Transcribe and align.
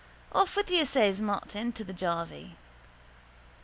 —Off 0.31 0.55
with 0.55 0.71
you, 0.71 0.83
says 0.83 1.21
Martin 1.21 1.71
to 1.71 1.83
the 1.83 1.93
jarvey. 1.93 2.55